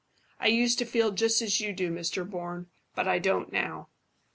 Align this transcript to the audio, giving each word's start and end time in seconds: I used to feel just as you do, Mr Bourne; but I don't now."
I 0.39 0.47
used 0.47 0.79
to 0.79 0.85
feel 0.85 1.11
just 1.11 1.43
as 1.43 1.61
you 1.61 1.73
do, 1.73 1.91
Mr 1.91 2.27
Bourne; 2.27 2.71
but 2.95 3.07
I 3.07 3.19
don't 3.19 3.53
now." 3.53 3.89